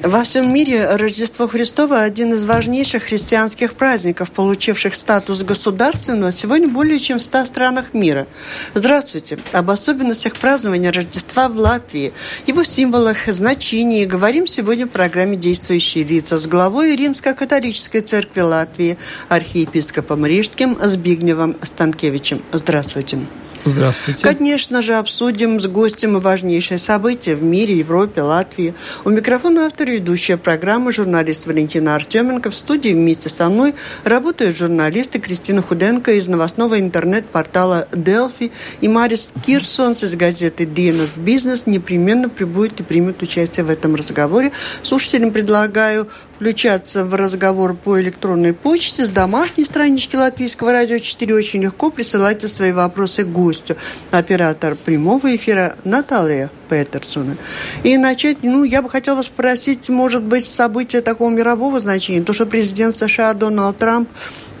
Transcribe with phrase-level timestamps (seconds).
[0.00, 6.98] Во всем мире Рождество Христово– один из важнейших христианских праздников, получивших статус государственного сегодня более
[6.98, 8.26] чем в 100 странах мира.
[8.72, 9.38] Здравствуйте!
[9.52, 12.14] Об особенностях празднования Рождества в Латвии,
[12.46, 18.96] его символах, значении говорим сегодня в программе «Действующие лица» с главой Римско-католической церкви Латвии,
[19.28, 22.42] архиепископом Рижским Збигневым Станкевичем.
[22.50, 23.18] Здравствуйте!
[23.64, 24.22] Здравствуйте.
[24.22, 28.74] Конечно же, обсудим с гостем важнейшие события в мире, Европе, Латвии.
[29.04, 32.50] У микрофона автор ведущая программы журналист Валентина Артеменко.
[32.50, 39.32] В студии вместе со мной работают журналисты Кристина Худенко из новостного интернет-портала Delphi и Марис
[39.46, 44.50] Кирсонс из газеты DNS Бизнес непременно прибудет и примет участие в этом разговоре.
[44.82, 51.34] Слушателям предлагаю включаться в разговор по электронной почте с домашней странички Латвийского радио 4.
[51.34, 53.76] Очень легко присылайте свои вопросы гостю.
[54.10, 57.36] Оператор прямого эфира Наталья Петерсона.
[57.82, 62.46] И начать, ну, я бы хотела спросить, может быть, события такого мирового значения, то, что
[62.46, 64.08] президент США Дональд Трамп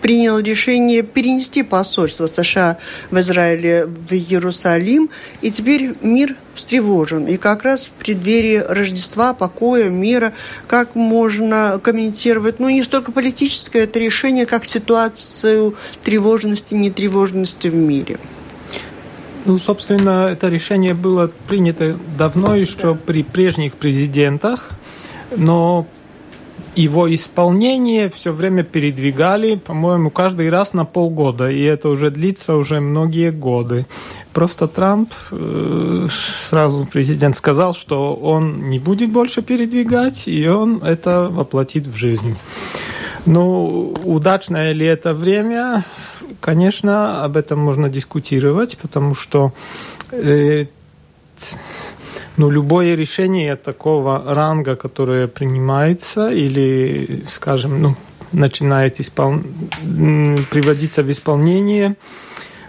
[0.02, 2.76] принял решение перенести посольство США
[3.10, 5.08] в Израиле в Иерусалим,
[5.40, 7.26] и теперь мир встревожен.
[7.26, 10.34] И как раз в преддверии Рождества, покоя, мира,
[10.66, 18.18] как можно комментировать, ну, не столько политическое это решение, как ситуацию тревожности, нетревожности в мире.
[19.44, 24.70] Ну, собственно, это решение было принято давно, еще при прежних президентах,
[25.36, 25.86] но
[26.74, 32.80] его исполнение все время передвигали, по-моему, каждый раз на полгода, и это уже длится уже
[32.80, 33.86] многие годы.
[34.32, 41.28] Просто Трамп э, сразу президент сказал, что он не будет больше передвигать, и он это
[41.30, 42.36] воплотит в жизнь.
[43.26, 45.84] Ну, удачное ли это время?
[46.40, 49.52] Конечно, об этом можно дискутировать, потому что
[50.10, 50.64] э,
[52.36, 57.96] ну, любое решение такого ранга, которое принимается или, скажем, ну,
[58.32, 59.40] начинает испол...
[60.50, 61.96] приводиться в исполнение,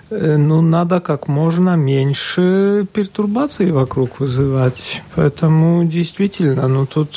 [0.10, 5.02] э, ну, надо как можно меньше пертурбаций вокруг вызывать.
[5.16, 7.16] Поэтому действительно, ну, тут...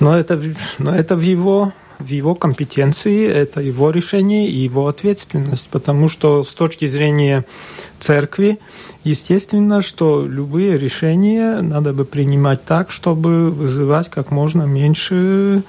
[0.00, 0.40] Но это,
[0.78, 6.42] но это в его в его компетенции, это его решение и его ответственность, потому что
[6.42, 7.44] с точки зрения
[7.98, 8.58] церкви,
[9.04, 15.62] естественно, что любые решения надо бы принимать так, чтобы вызывать как можно меньше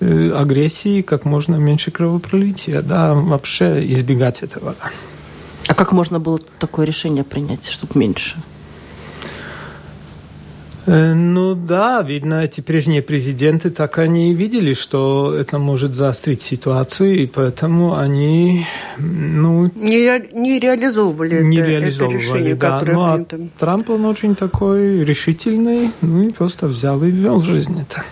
[0.00, 4.74] э, агрессии, как можно меньше кровопролития, да, вообще избегать этого.
[5.66, 8.36] А как можно было такое решение принять, чтобы меньше?
[10.86, 17.22] Э, ну да, видно, эти прежние президенты так они видели, что это может заострить ситуацию,
[17.22, 18.66] и поэтому они
[18.98, 22.70] ну, не, ре, не реализовывали, не это, реализовывали это решение, да.
[22.70, 23.48] которое ну, а принято.
[23.58, 28.04] Трамп, он очень такой решительный, ну и просто взял и ввел в жизнь это.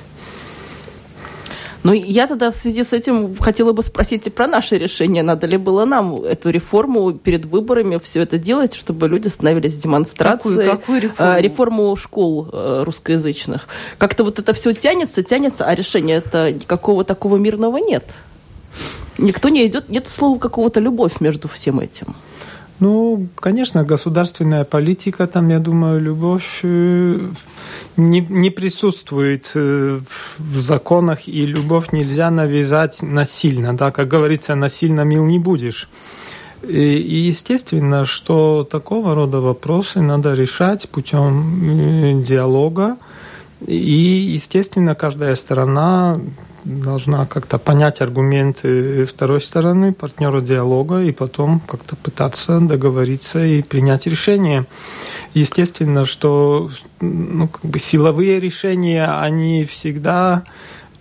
[1.85, 5.23] Ну, я тогда в связи с этим хотела бы спросить и про наше решение.
[5.23, 10.49] Надо ли было нам эту реформу перед выборами все это делать, чтобы люди становились демонстрации?
[10.49, 11.41] Какую, какую реформу?
[11.41, 13.67] Реформу школ э, русскоязычных.
[13.99, 18.05] Как-то вот это все тянется, тянется, а решения это никакого такого мирного нет.
[19.19, 22.15] Никто не идет, нет слова какого-то любовь между всем этим.
[22.79, 27.29] Ну, конечно, государственная политика, там, я думаю, любовь э,
[27.97, 30.01] не, не присутствует э,
[30.39, 33.77] в законах, и любовь нельзя навязать насильно.
[33.77, 33.91] Да?
[33.91, 35.89] Как говорится, насильно мил не будешь.
[36.63, 42.97] И, и естественно, что такого рода вопросы надо решать путем э, диалога.
[43.67, 46.21] И, естественно, каждая сторона
[46.65, 54.07] должна как-то понять аргументы второй стороны, партнера диалога, и потом как-то пытаться договориться и принять
[54.07, 54.67] решение.
[55.35, 56.71] Естественно, что
[57.01, 60.45] ну, как бы силовые решения, они всегда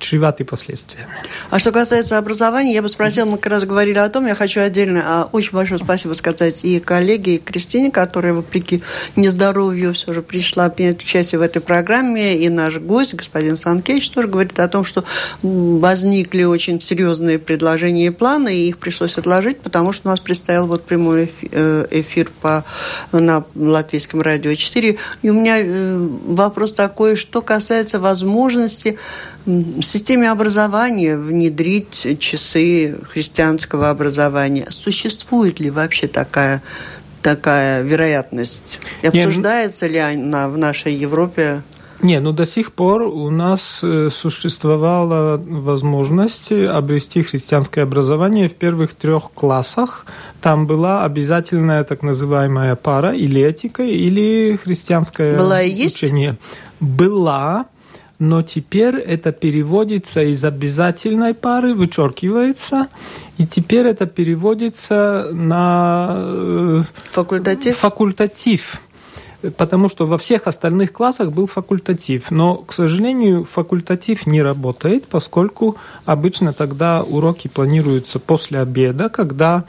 [0.02, 1.10] чреваты последствиями.
[1.50, 4.60] А что касается образования, я бы спросила, мы как раз говорили о том, я хочу
[4.60, 8.82] отдельно а, очень большое спасибо сказать и коллеге, и Кристине, которая, вопреки
[9.16, 14.28] нездоровью, все же пришла принять участие в этой программе, и наш гость, господин Станкевич, тоже
[14.28, 15.04] говорит о том, что
[15.42, 20.68] возникли очень серьезные предложения и планы, и их пришлось отложить, потому что у нас предстоял
[20.68, 22.66] вот прямой э, эфир по,
[23.12, 24.98] на Латвийском радио 4.
[25.22, 28.98] И у меня э, вопрос такой, что касается возможности
[29.92, 34.68] системе образования внедрить часы христианского образования.
[34.70, 36.62] Существует ли вообще такая,
[37.22, 38.80] такая вероятность?
[39.02, 41.62] И обсуждается ли она в нашей Европе?
[42.02, 48.96] Не, ну до сих пор у нас э, существовала возможность обрести христианское образование в первых
[48.96, 50.06] трех классах.
[50.42, 56.02] Там была обязательная так называемая пара или этика, или христианское была и есть?
[56.02, 56.38] учение.
[56.80, 57.66] Была,
[58.22, 62.88] но теперь это переводится из обязательной пары, вычеркивается,
[63.40, 67.78] и теперь это переводится на э, факультатив.
[67.78, 68.82] факультатив
[69.58, 72.30] потому что во всех остальных классах был факультатив.
[72.30, 79.66] Но, к сожалению, факультатив не работает, поскольку обычно тогда уроки планируются после обеда, когда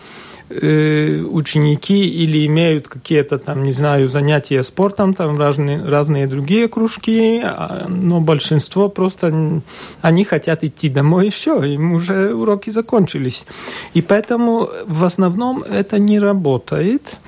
[1.31, 7.87] ученики или имеют какие-то там, не знаю, занятия спортом, там разные, разные другие кружки, а,
[7.88, 9.62] но большинство просто,
[10.00, 13.46] они хотят идти домой и все, им уже уроки закончились.
[13.94, 17.19] И поэтому в основном это не работает.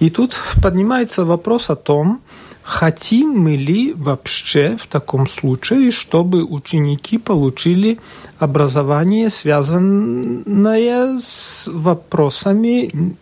[0.00, 2.20] И тут поднимается вопрос о том,
[2.62, 7.98] хотим мы ли вообще в таком случае, чтобы ученики получили
[8.38, 13.16] образование, связанное с вопросами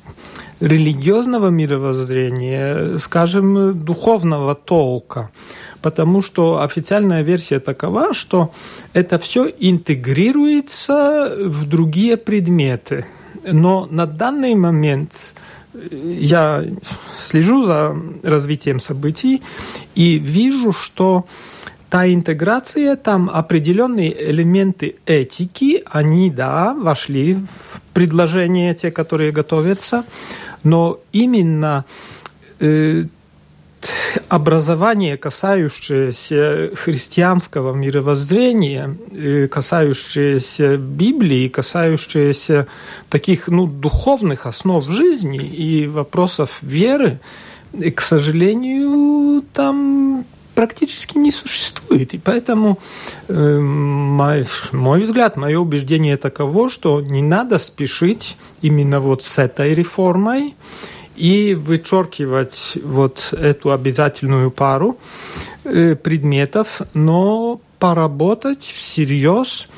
[0.60, 5.30] религиозного мировоззрения, скажем, духовного толка.
[5.82, 8.52] Потому что официальная версия такова, что
[8.92, 13.06] это все интегрируется в другие предметы.
[13.44, 15.34] Но на данный момент
[15.72, 16.64] я
[17.20, 19.42] слежу за развитием событий
[19.94, 21.26] и вижу, что
[21.88, 30.04] та интеграция, там определенные элементы этики, они, да, вошли в предложения, те, которые готовятся,
[30.62, 31.84] но именно
[32.60, 33.04] э,
[34.28, 42.66] образование, касающееся христианского мировоззрения, э, касающееся Библии, касающееся
[43.08, 47.20] таких ну, духовных основ жизни и вопросов веры,
[47.94, 50.24] к сожалению, там
[50.54, 52.12] практически не существует.
[52.12, 52.78] И поэтому
[53.28, 59.74] э, мой, мой взгляд, мое убеждение таково, что не надо спешить именно вот с этой
[59.74, 60.54] реформой
[61.20, 64.98] и вычеркивать вот эту обязательную пару
[65.64, 69.68] э, предметов, но поработать всерьез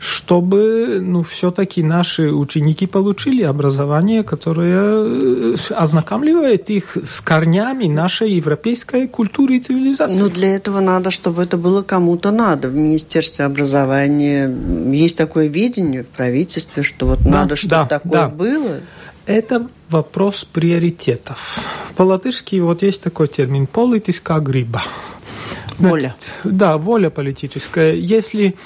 [0.00, 9.08] чтобы ну, все-таки наши ученики получили образование, которое э, ознакомливает их с корнями нашей европейской
[9.08, 10.20] культуры и цивилизации.
[10.20, 12.68] Но для этого надо, чтобы это было кому-то надо.
[12.68, 14.48] В Министерстве образования
[14.92, 18.28] есть такое видение в правительстве, что вот да, надо, чтобы да, такое да.
[18.28, 18.80] было.
[19.26, 21.64] Это вопрос приоритетов.
[21.96, 24.82] По-латышски вот есть такой термин «политическая гриба».
[25.78, 26.16] Воля.
[26.42, 27.94] да, воля политическая.
[27.94, 28.56] Если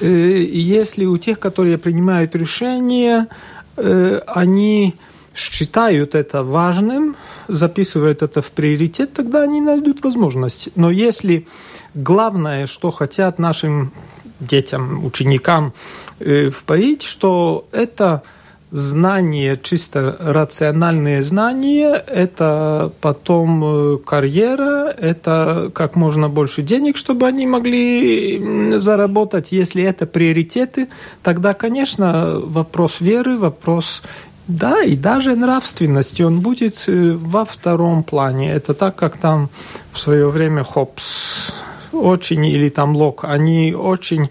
[0.00, 3.28] Э, если у тех, которые принимают решения,
[3.76, 4.94] э, они
[5.34, 7.16] считают это важным,
[7.48, 10.70] записывают это в приоритет, тогда они найдут возможность.
[10.74, 11.46] Но если
[11.94, 13.92] главное, что хотят нашим
[14.40, 15.72] детям, ученикам
[16.20, 18.22] э, впоить, что это–
[18.70, 27.46] знание, чисто рациональные знания, это потом э, карьера, это как можно больше денег, чтобы они
[27.46, 29.52] могли заработать.
[29.52, 30.88] Если это приоритеты,
[31.22, 34.02] тогда, конечно, вопрос веры, вопрос
[34.48, 38.52] да, и даже нравственности, он будет э, во втором плане.
[38.52, 39.50] Это так, как там
[39.92, 41.52] в свое время Хопс
[41.92, 44.30] очень, или там Лок, они очень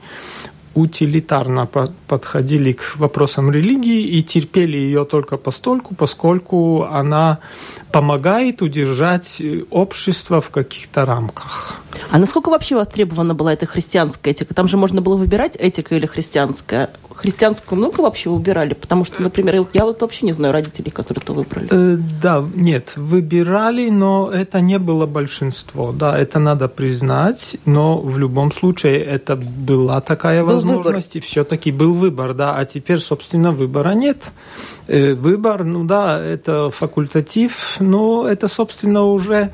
[0.78, 1.68] утилитарно
[2.08, 7.40] подходили к вопросам религии и терпели ее только постольку, поскольку она
[7.92, 11.76] помогает удержать э, общество в каких-то рамках.
[12.10, 14.54] А насколько вообще востребована была эта христианская этика?
[14.54, 16.90] Там же можно было выбирать этика или христианская.
[17.16, 18.74] Христианскую много вообще выбирали?
[18.74, 21.68] Потому что, например, я вот вообще не знаю родителей, которые это выбрали.
[21.72, 25.92] Э, да, нет, выбирали, но это не было большинство.
[25.92, 31.18] Да, это надо признать, но в любом случае это была такая был возможность, выбор.
[31.18, 32.56] и все-таки был выбор, да.
[32.56, 34.32] А теперь, собственно, выбора нет.
[34.88, 39.52] Э, выбор, ну да, это факультатив, но это, собственно, уже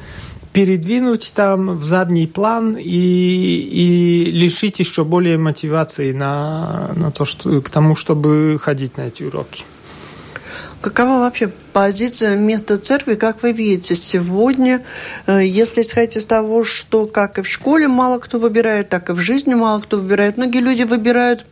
[0.54, 7.60] передвинуть там в задний план и, и лишить еще более мотивации на, на то, что,
[7.62, 9.66] к тому, чтобы ходить на эти уроки.
[10.80, 14.84] Какова вообще позиция места церкви, как вы видите, сегодня,
[15.28, 19.14] э, если исходить из того, что как и в школе мало кто выбирает, так и
[19.14, 20.36] в жизни мало кто выбирает.
[20.38, 21.46] Многие люди выбирают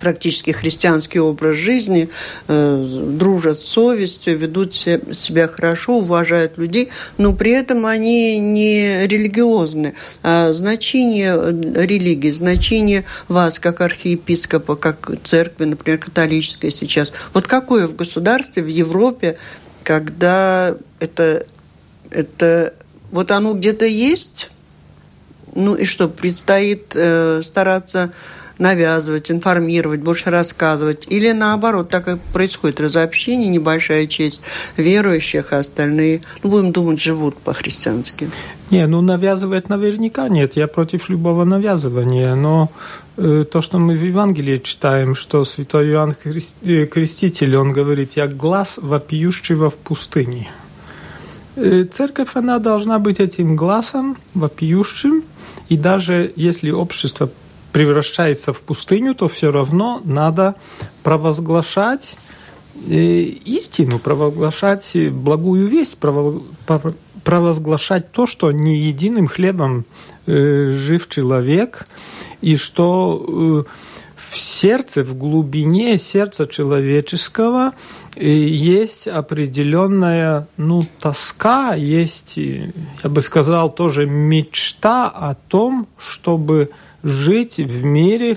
[0.00, 2.08] практически христианский образ жизни,
[2.48, 6.88] э, дружат с совестью, ведут себя хорошо, уважают людей,
[7.18, 9.94] но при этом они не религиозны.
[10.22, 17.86] А значение э, религии, значение вас как архиепископа, как церкви, например, католической сейчас, вот какое
[17.86, 19.36] в государстве, в Европе,
[19.84, 21.46] когда это,
[22.10, 22.74] это
[23.10, 24.50] вот оно где-то есть,
[25.54, 28.12] ну и что, предстоит э, стараться
[28.60, 31.06] навязывать, информировать, больше рассказывать?
[31.08, 34.42] Или наоборот, так и происходит разобщение, небольшая часть
[34.76, 38.30] верующих, а остальные, ну, будем думать, живут по-христиански?
[38.70, 40.56] Не, ну навязывать наверняка нет.
[40.56, 42.36] Я против любого навязывания.
[42.36, 42.70] Но
[43.16, 48.28] э, то, что мы в Евангелии читаем, что святой Иоанн э, Креститель, он говорит, я
[48.28, 50.48] глаз вопиющего в пустыне.
[51.56, 55.24] Э, церковь, она должна быть этим глазом вопиющим,
[55.68, 57.28] и даже если общество
[57.72, 60.54] превращается в пустыню, то все равно надо
[61.02, 62.16] провозглашать
[62.88, 65.98] э, истину, провозглашать благую весть,
[67.24, 69.84] провозглашать то, что не единым хлебом
[70.26, 71.86] э, жив человек,
[72.40, 73.66] и что
[74.30, 77.72] в сердце, в глубине сердца человеческого
[78.16, 86.70] есть определенная ну, тоска, есть, я бы сказал, тоже мечта о том, чтобы
[87.02, 88.36] жить в мире,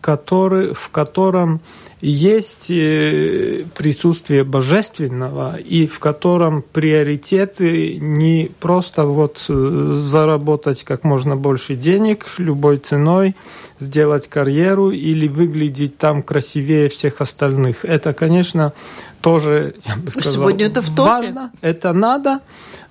[0.00, 1.60] который, в котором
[2.02, 11.36] есть э, присутствие божественного и в котором приоритеты не просто вот э, заработать как можно
[11.36, 13.36] больше денег любой ценой,
[13.78, 17.84] сделать карьеру или выглядеть там красивее всех остальных.
[17.84, 18.72] Это, конечно,
[19.20, 21.02] тоже, я бы сказал, Сегодня это в топе.
[21.02, 22.40] важно, это надо,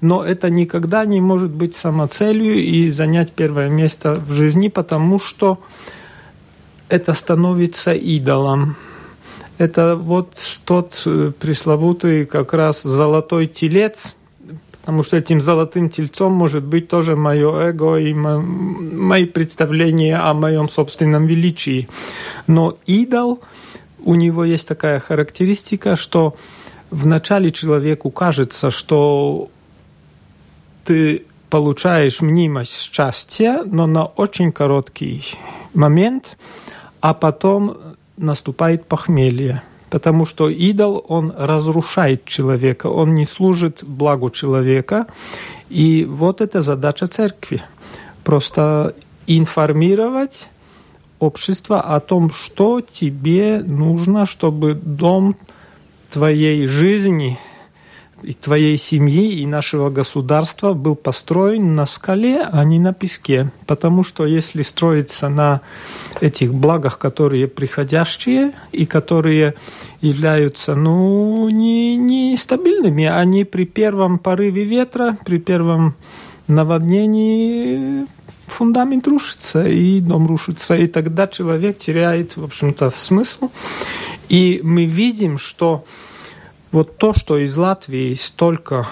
[0.01, 5.60] но это никогда не может быть самоцелью и занять первое место в жизни, потому что
[6.89, 8.75] это становится идолом.
[9.60, 14.15] Это вот тот э, пресловутый как раз золотой телец,
[14.81, 20.67] потому что этим золотым тельцом может быть тоже мое эго и мои представления о моем
[20.67, 21.88] собственном величии.
[22.48, 23.39] Но идол,
[24.03, 26.36] у него есть такая характеристика, что
[26.89, 29.50] вначале человеку кажется, что
[30.83, 35.23] ты получаешь мнимость счастья, но на очень короткий
[35.73, 36.38] момент,
[37.01, 37.77] а потом
[38.17, 39.61] наступает похмелье.
[39.89, 45.07] Потому что идол, он разрушает человека, он не служит благу человека.
[45.69, 47.61] И вот это задача церкви.
[48.23, 48.95] Просто
[49.27, 50.50] информировать
[51.19, 55.35] общество о том, что тебе нужно, чтобы дом
[56.09, 57.38] твоей жизни–
[58.23, 63.51] и твоей семьи, и нашего государства был построен на скале, а не на песке.
[63.65, 65.61] Потому что если строиться на
[66.19, 69.55] этих благах, которые приходящие и которые
[70.01, 75.95] являются ну, не, не стабильными, они при первом порыве ветра, при первом
[76.47, 78.05] наводнении
[78.47, 83.49] фундамент рушится, и дом рушится, и тогда человек теряет, в общем-то, смысл.
[84.29, 85.85] И мы видим, что
[86.71, 88.87] вот то, что из Латвии столько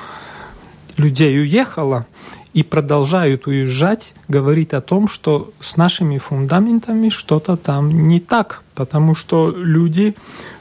[0.98, 2.06] людей уехало
[2.54, 9.16] и продолжают уезжать, говорит о том, что с нашими фундаментами что-то там не так, потому
[9.16, 10.16] что люди,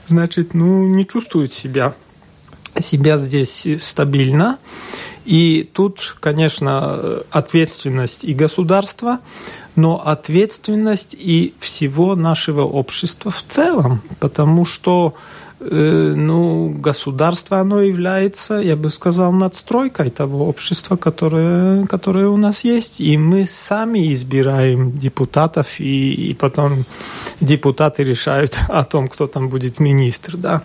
[0.06, 1.94] значит, ну, не чувствуют себя,
[2.78, 4.58] себя здесь стабильно.
[5.24, 9.20] И тут, конечно, ответственность и государства,
[9.76, 15.14] но ответственность и всего нашего общества в целом, потому что
[15.60, 23.00] ну, государство, оно является, я бы сказал, надстройкой того общества, которое, которое у нас есть.
[23.00, 26.84] И мы сами избираем депутатов, и, и потом
[27.40, 30.36] депутаты решают о том, кто там будет министр.
[30.36, 30.62] Да.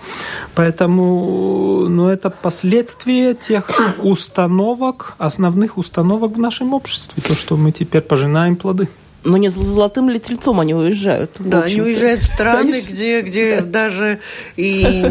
[0.56, 8.02] Поэтому ну, это последствия тех установок, основных установок в нашем обществе, то, что мы теперь
[8.02, 8.88] пожинаем плоды.
[9.24, 11.32] Но не золотым ли тельцом они уезжают?
[11.39, 14.20] Да, они уезжают в страны, где, где даже
[14.58, 15.06] и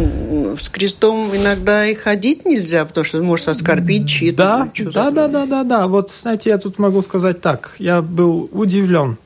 [0.60, 4.70] с крестом иногда и ходить нельзя, потому что может оскорбить чьи-то да.
[4.92, 5.86] Да, да, да, да, да.
[5.86, 7.74] Вот, знаете, я тут могу сказать так.
[7.78, 9.16] Я был удивлен.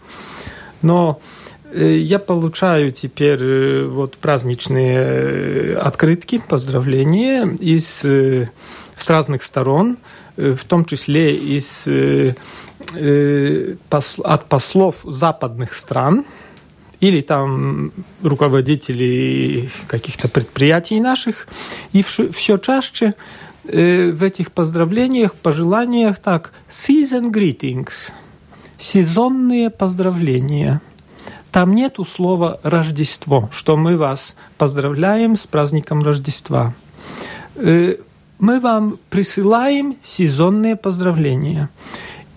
[0.82, 1.20] Но
[1.72, 9.98] э, я получаю теперь э, вот праздничные э, открытки, поздравления из, с разных сторон,
[10.36, 11.88] в том числе из
[12.94, 13.74] Э,
[14.24, 16.24] от послов западных стран
[17.00, 21.48] или там руководителей каких-то предприятий наших,
[21.92, 23.14] и все чаще
[23.64, 28.12] э, в этих поздравлениях, пожеланиях так season greetings,
[28.78, 30.80] сезонные поздравления.
[31.50, 36.74] Там нету слова Рождество, что мы вас поздравляем с праздником Рождества.
[37.56, 37.96] Э,
[38.38, 41.70] мы вам присылаем сезонные поздравления.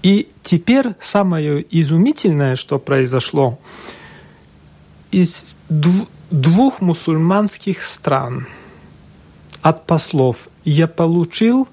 [0.01, 3.59] И теперь самое изумительное, что произошло,
[5.11, 8.47] из двух мусульманских стран
[9.61, 11.67] от послов я получил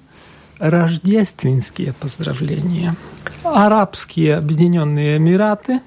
[0.59, 2.95] рождественские поздравления.
[3.43, 5.81] Арабские Объединенные Эмираты,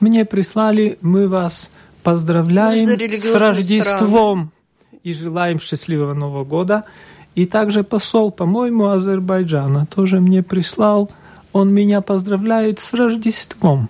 [0.00, 1.70] мне прислали, мы вас
[2.02, 5.00] поздравляем с Рождеством страны.
[5.02, 6.84] и желаем счастливого Нового года.
[7.34, 11.10] И также посол, по-моему, Азербайджана тоже мне прислал,
[11.52, 13.88] он меня поздравляет с Рождеством.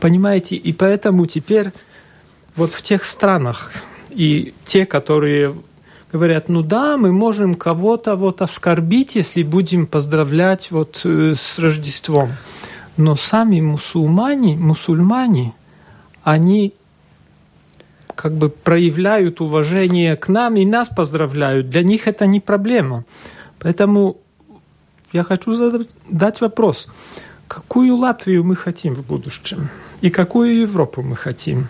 [0.00, 1.72] Понимаете, и поэтому теперь
[2.56, 3.72] вот в тех странах,
[4.10, 5.54] и те, которые
[6.12, 12.30] говорят, ну да, мы можем кого-то вот оскорбить, если будем поздравлять вот э, с Рождеством.
[12.96, 15.54] Но сами мусульмане, мусульмане,
[16.22, 16.72] они
[18.14, 21.68] как бы проявляют уважение к нам и нас поздравляют.
[21.68, 23.04] Для них это не проблема.
[23.58, 24.18] Поэтому
[25.14, 26.88] я хочу задать вопрос.
[27.46, 29.68] Какую Латвию мы хотим в будущем?
[30.00, 31.68] И какую Европу мы хотим?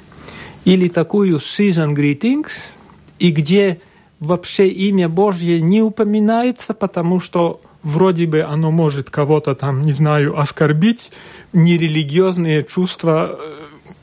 [0.65, 2.71] Или такую season greetings,
[3.19, 3.81] и где
[4.19, 10.39] вообще имя Божье не упоминается, потому что вроде бы оно может кого-то там, не знаю,
[10.39, 11.13] оскорбить,
[11.53, 13.57] нерелигиозные чувства э,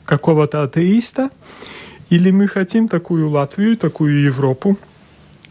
[0.04, 1.30] какого-то атеиста.
[2.10, 4.78] Или мы хотим такую Латвию, такую Европу,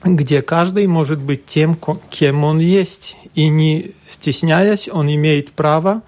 [0.03, 1.77] где каждый может быть тем,
[2.10, 6.01] кем он есть, и не стесняясь, он имеет право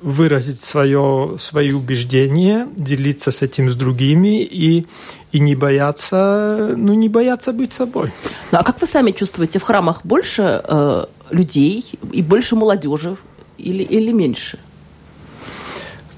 [0.00, 4.86] выразить свое, свои убеждения, делиться с этим с другими и,
[5.30, 8.12] и не бояться, ну, не бояться быть собой.
[8.50, 13.16] Ну, а как вы сами чувствуете, в храмах больше э, людей и больше молодежи
[13.58, 14.58] или, или меньше?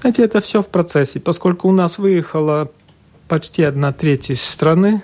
[0.01, 1.19] Знаете, это все в процессе.
[1.19, 2.71] Поскольку у нас выехала
[3.27, 5.03] почти одна треть из страны.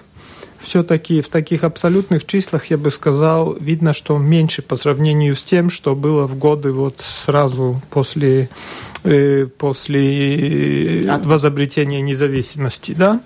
[0.61, 5.69] Все-таки в таких абсолютных числах, я бы сказал, видно, что меньше по сравнению с тем,
[5.69, 8.49] что было в годы вот сразу после,
[9.03, 11.25] э, после От...
[11.25, 12.93] возобретения независимости.
[12.93, 13.21] Да?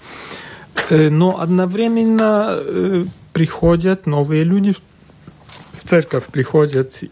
[0.90, 4.74] Э, но одновременно э, приходят новые люди
[5.74, 7.04] в церковь, приходят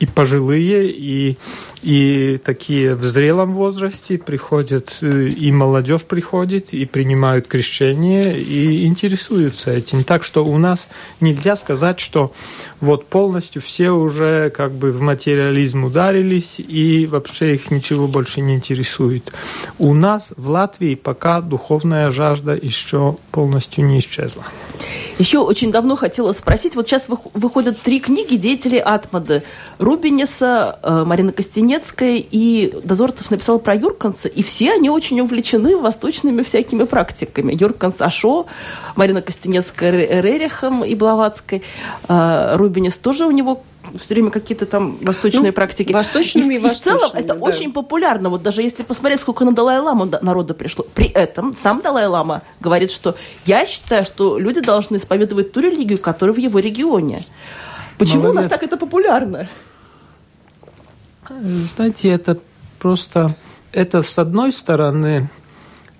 [0.00, 1.38] и пожилые, и
[1.82, 9.72] и такие в зрелом возрасте приходят, э, и молодежь приходит, и принимают крещение, и интересуются
[9.72, 10.04] этим.
[10.04, 10.88] Так что у нас
[11.20, 12.32] нельзя сказать, что
[12.80, 18.54] вот полностью все уже как бы в материализм ударились, и вообще их ничего больше не
[18.54, 19.32] интересует.
[19.78, 24.44] У нас в Латвии пока духовная жажда еще полностью не исчезла.
[25.18, 29.42] Еще очень давно хотела спросить, вот сейчас выходят три книги деятелей Атмады.
[29.78, 35.76] Рубинеса, э, Марина Костенец Донецкая, и Дозорцев написал про Юрканса, и все они очень увлечены
[35.76, 37.56] восточными всякими практиками.
[37.58, 38.44] Юрканс Ашо,
[38.94, 41.62] Марина Костенецкая Рерихом и Блаватской,
[42.08, 43.62] а, Рубинес тоже у него
[43.96, 45.92] все время какие-то там восточные ну, практики.
[45.92, 47.40] Восточными и, и, и в целом это да.
[47.40, 48.28] очень популярно.
[48.28, 50.84] Вот даже если посмотреть, сколько на Далай-Ламу народа пришло.
[50.94, 56.34] При этом сам Далай-Лама говорит, что я считаю, что люди должны исповедовать ту религию, которая
[56.34, 57.24] в его регионе.
[57.98, 58.38] Почему Молодец.
[58.38, 59.48] у нас так это популярно?
[61.28, 62.38] Знаете, это
[62.78, 63.36] просто,
[63.72, 65.30] это с одной стороны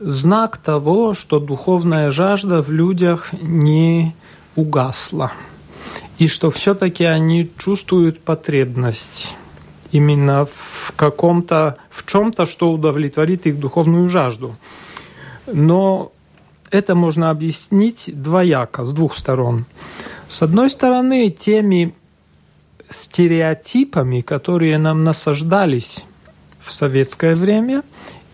[0.01, 4.17] знак того, что духовная жажда в людях не
[4.57, 5.33] угасла.
[6.19, 9.35] И что все-таки они чувствуют потребность
[9.93, 14.57] именно в каком-то, в чем-то, что удовлетворит их духовную жажду.
[15.47, 16.13] Но
[16.71, 19.67] это можно объяснить двояко, с двух сторон.
[20.29, 21.95] С одной стороны, теми
[22.93, 26.05] стереотипами, которые нам насаждались
[26.61, 27.83] в советское время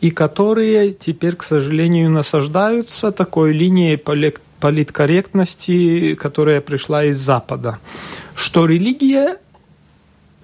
[0.01, 7.79] и которые теперь, к сожалению, насаждаются такой линией политкорректности, которая пришла из Запада.
[8.35, 9.39] Что религия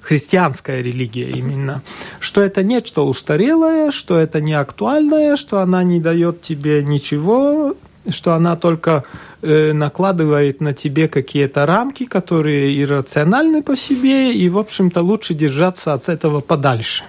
[0.01, 1.83] христианская религия именно,
[2.21, 7.75] что это нечто устарелое, что это не актуальное, что она не дает тебе ничего,
[8.11, 9.05] что она только
[9.43, 15.93] э, накладывает на тебе какие-то рамки, которые иррациональны по себе, и, в общем-то, лучше держаться
[15.93, 17.05] от этого подальше.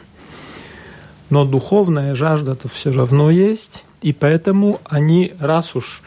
[1.29, 6.03] Но духовная жажда-то все равно есть, и поэтому они, раз уж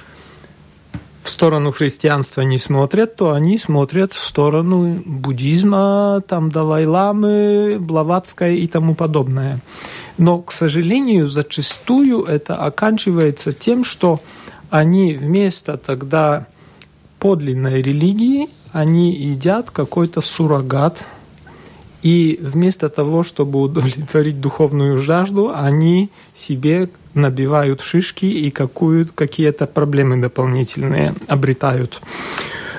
[1.28, 8.66] в сторону христианства не смотрят, то они смотрят в сторону буддизма, там Далай-ламы, Блаватской и
[8.66, 9.60] тому подобное.
[10.16, 14.20] Но, к сожалению, зачастую это оканчивается тем, что
[14.70, 16.46] они вместо тогда
[17.18, 21.04] подлинной религии, они едят какой-то суррогат,
[22.02, 31.14] и вместо того, чтобы удовлетворить духовную жажду, они себе набивают шишки и какие-то проблемы дополнительные
[31.26, 32.00] обретают.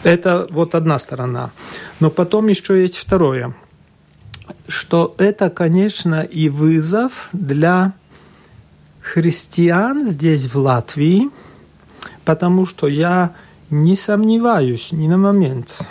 [0.04, 1.52] Это вот одна сторона.
[2.00, 3.54] Но потом еще есть второе,
[4.70, 7.92] что это, конечно, и вызов для
[9.02, 11.30] христиан здесь, в Латвии–
[12.30, 13.32] потому что я
[13.72, 15.82] не сомневаюсь ни на момент.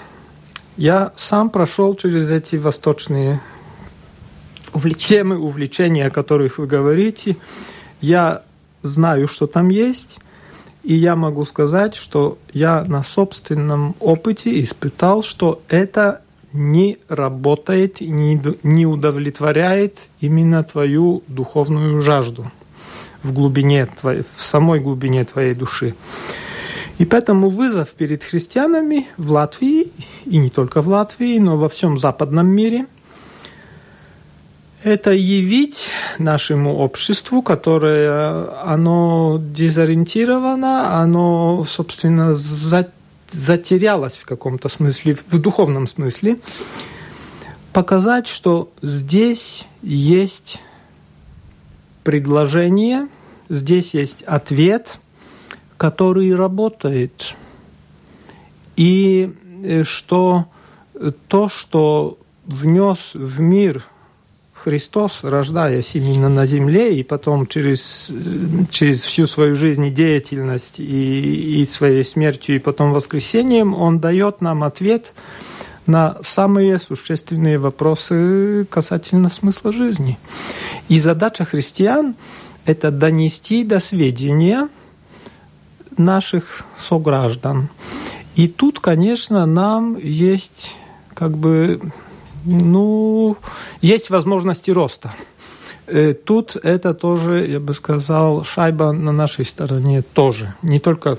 [0.76, 3.40] Я сам прошел через эти восточные
[4.72, 5.08] Увлечения.
[5.08, 7.36] темы, увлечения, о которых вы говорите.
[8.00, 8.42] Я
[8.82, 10.20] знаю, что там есть,
[10.84, 16.20] и я могу сказать, что я на собственном опыте испытал, что это
[16.52, 22.48] не работает, не, не удовлетворяет именно твою духовную жажду
[23.28, 25.94] в глубине твоей, в самой глубине твоей души.
[26.98, 29.92] И поэтому вызов перед христианами в Латвии,
[30.24, 32.86] и не только в Латвии, но во всем западном мире–
[34.84, 45.86] это явить нашему обществу, которое оно дезориентировано, оно, собственно, затерялось в каком-то смысле, в духовном
[45.86, 46.38] смысле,
[47.72, 50.60] показать, что здесь есть
[52.04, 53.08] предложение,
[53.48, 54.98] здесь есть ответ,
[55.76, 57.34] который работает.
[58.76, 59.32] И
[59.64, 60.46] э, что
[61.28, 63.84] то, что внес в мир–
[64.64, 68.12] Христос, рождаясь именно на земле, и потом через,
[68.70, 74.40] через всю свою жизнь и деятельность, и, и своей смертью, и потом воскресением, Он дает
[74.40, 75.14] нам ответ
[75.86, 80.18] на самые существенные вопросы касательно смысла жизни.
[80.88, 82.14] И задача христиан–
[82.68, 84.68] это донести до сведения
[85.96, 87.70] наших сограждан.
[88.36, 90.76] И тут, конечно, нам есть
[91.14, 91.80] как бы
[92.44, 93.36] ну,
[93.80, 95.14] есть возможности роста.
[95.86, 100.54] Э, тут это тоже, я бы сказал, шайба на нашей стороне тоже.
[100.60, 101.16] Не только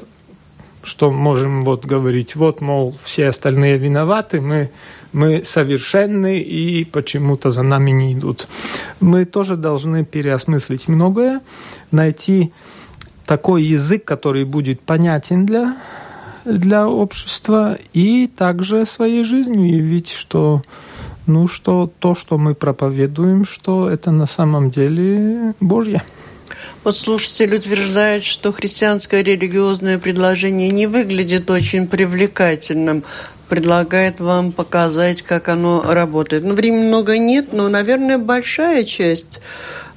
[0.84, 4.70] что можем вот говорить, вот, мол, все остальные виноваты, мы,
[5.12, 8.48] мы совершенны и почему-то за нами не идут.
[9.00, 11.42] Мы тоже должны переосмыслить многое,
[11.92, 12.52] найти
[13.26, 15.78] такой язык, который будет понятен для,
[16.46, 20.64] для общества, и также своей жизнью явить, что
[21.28, 26.02] ну, что то, что мы проповедуем, что это на самом деле Божье.
[26.84, 33.04] Вот слушатель утверждает, что христианское религиозное предложение не выглядит очень привлекательным.
[33.48, 36.44] Предлагает вам показать, как оно работает.
[36.44, 39.40] Ну, времени много нет, но, наверное, большая часть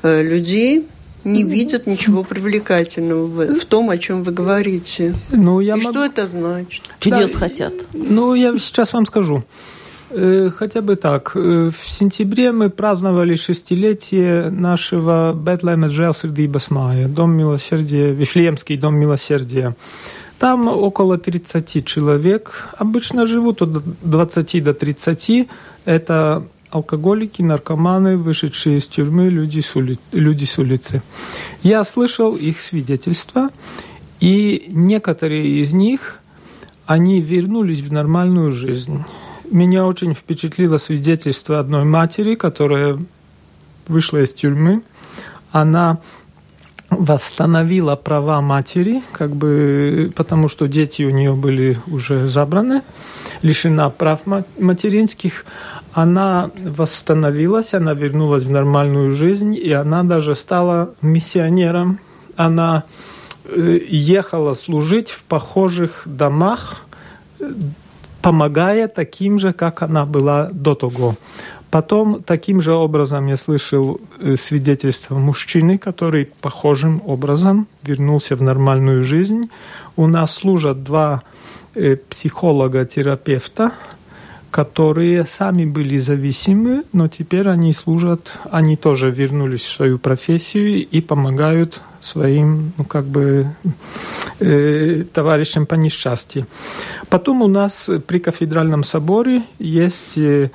[0.02, 0.86] э, людей
[1.24, 5.14] не видят ничего привлекательного в, в том, о чем вы говорите.
[5.30, 5.90] Ну, я И могу...
[5.90, 6.82] что это значит?
[6.98, 7.74] Чудес да, хотят.
[7.92, 9.44] Ну, я сейчас вам скажу.
[10.14, 11.32] Э, хотя бы так.
[11.34, 19.74] Э, в сентябре мы праздновали шестилетие нашего Бетлема Джелсердибас Майя, Дом милосердия, Вифлеемский дом милосердия.
[20.38, 22.68] Там около 30 человек.
[22.76, 25.48] Обычно живут от 20 до 30.
[25.86, 29.98] Это алкоголики, наркоманы, вышедшие из тюрьмы, люди с, ули...
[30.12, 31.02] люди с улицы.
[31.62, 33.48] Я слышал их свидетельства,
[34.20, 36.18] и некоторые из них,
[36.86, 39.04] они вернулись в нормальную жизнь
[39.52, 42.98] меня очень впечатлило свидетельство одной матери, которая
[43.86, 44.82] вышла из тюрьмы.
[45.50, 45.98] Она
[46.90, 52.82] восстановила права матери, как бы, потому что дети у нее были уже забраны,
[53.42, 54.20] лишена прав
[54.58, 55.44] материнских.
[55.94, 61.98] Она восстановилась, она вернулась в нормальную жизнь, и она даже стала миссионером.
[62.36, 62.84] Она
[63.44, 66.82] э, ехала служить в похожих домах
[68.22, 71.16] помогая таким же, как она была до того.
[71.70, 79.02] Потом таким же образом я слышал э, свидетельство мужчины, который похожим образом вернулся в нормальную
[79.02, 79.50] жизнь.
[79.96, 81.22] У нас служат два
[81.74, 83.72] э, психолога-терапевта,
[84.52, 91.00] которые сами были зависимы, но теперь они служат, они тоже вернулись в свою профессию и
[91.00, 93.46] помогают своим, ну, как бы,
[94.40, 96.46] э, товарищам по несчастью.
[97.08, 100.50] Потом у нас при кафедральном соборе есть э,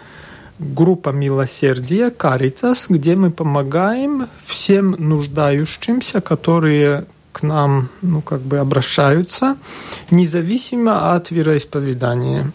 [0.60, 9.58] группа милосердия Caritas, где мы помогаем всем нуждающимся, которые к нам ну, как бы обращаются,
[10.12, 12.52] независимо от вероисповедания.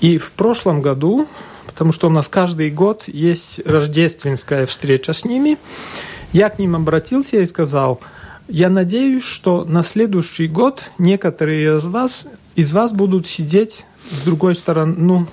[0.00, 1.28] И в прошлом году,
[1.66, 5.58] потому что у нас каждый год есть рождественская встреча с ними,
[6.32, 8.00] я к ним обратился и сказал,
[8.48, 14.54] я надеюсь, что на следующий год некоторые из вас, из вас будут сидеть с другой
[14.54, 15.26] стороны, ну,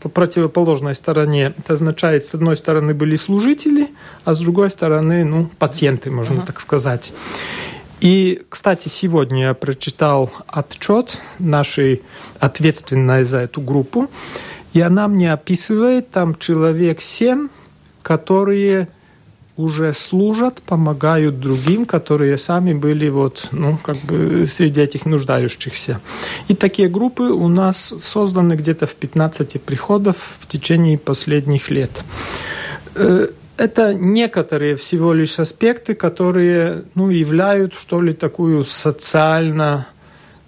[0.00, 1.54] по противоположной стороне.
[1.58, 3.88] Это означает, с одной стороны были служители,
[4.24, 6.46] а с другой стороны, ну, пациенты, можно uh-huh.
[6.46, 7.12] так сказать.
[8.00, 12.02] И, кстати, сегодня я прочитал отчет нашей
[12.38, 14.08] ответственной за эту группу,
[14.72, 17.48] и она мне описывает там человек семь,
[18.02, 18.88] которые
[19.56, 26.00] уже служат, помогают другим, которые сами были вот, ну, как бы среди этих нуждающихся.
[26.48, 32.02] И такие группы у нас созданы где-то в 15 приходов в течение последних лет.
[33.60, 39.86] Это некоторые всего лишь аспекты, которые ну, являют, что ли, такую социально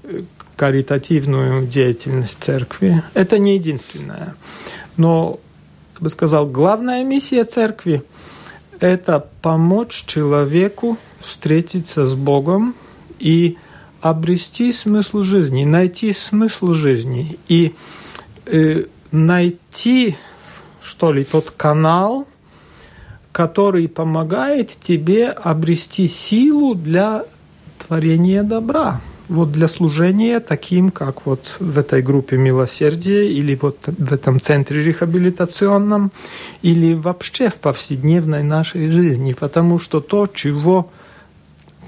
[0.02, 0.22] э,
[0.56, 3.02] каритативную деятельность церкви.
[3.12, 4.34] Это не единственное.
[4.96, 5.40] Но,
[5.96, 8.02] я бы сказал, главная миссия церкви–
[8.80, 12.74] это помочь человеку встретиться с Богом
[13.18, 13.58] и
[14.00, 17.74] обрести смысл жизни, найти смысл жизни и
[18.46, 20.16] э, найти,
[20.80, 22.26] что ли, тот канал,
[23.32, 27.24] который помогает тебе обрести силу для
[27.78, 29.00] творения добра.
[29.28, 34.84] Вот для служения таким, как вот в этой группе милосердия или вот в этом центре
[34.84, 36.12] рехабилитационном
[36.60, 39.32] или вообще в повседневной нашей жизни.
[39.32, 40.90] Потому что то, чего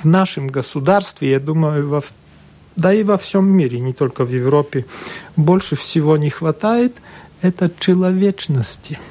[0.03, 2.03] в нашем государстве, я думаю, во,
[2.77, 4.87] да и во всем мире, не только в Европе,
[5.37, 6.95] больше всего не хватает,
[7.43, 8.99] это человечности–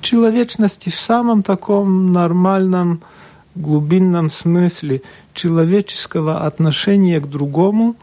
[0.00, 3.02] человечности в самом таком нормальном,
[3.54, 5.02] глубинном смысле
[5.34, 7.96] человеческого отношения к другому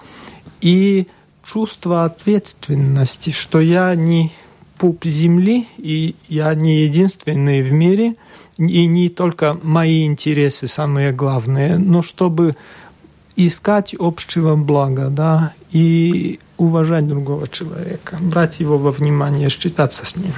[0.62, 1.08] и
[1.43, 4.31] чувство ответственности, что я не
[4.77, 8.15] пуп земли, и я не единственный в мире,
[8.58, 12.55] и не только мои интересы самые главные, но чтобы
[13.36, 20.34] искать общего блага, да, и уважать другого человека, брать его во внимание, считаться с ним.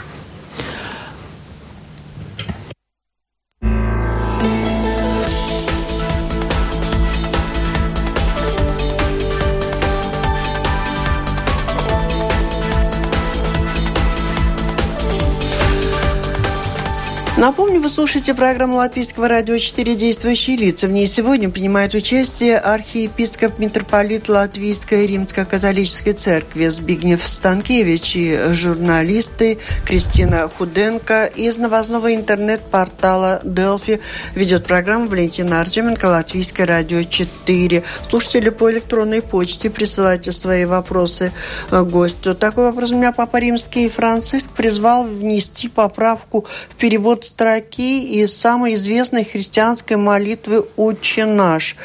[17.38, 20.88] Напомню, вы слушаете программу Латвийского радио «Четыре действующие лица».
[20.88, 30.50] В ней сегодня принимает участие архиепископ митрополит Латвийской римско-католической церкви Збигнев Станкевич и журналисты Кристина
[30.50, 34.02] Худенко из новостного интернет-портала «Делфи».
[34.34, 37.84] Ведет программу Валентина Артеменко, Латвийское радио 4.
[38.10, 41.32] Слушатели по электронной почте присылайте свои вопросы
[41.70, 42.34] э, гостю.
[42.34, 48.76] Такой вопрос у меня Папа Римский Франциск призвал внести поправку в перевод строки из самой
[48.76, 51.76] известной христианской молитвы «Отче наш».